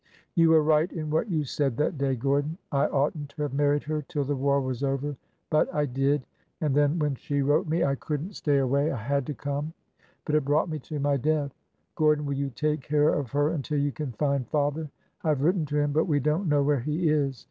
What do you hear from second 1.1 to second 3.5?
what you said that day, Gordon. I ought n't to